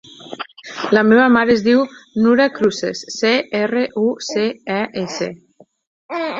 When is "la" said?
0.97-1.03